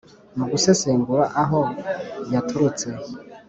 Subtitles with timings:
[0.37, 1.61] Mu gusesengura aho
[2.33, 2.87] yaturrutse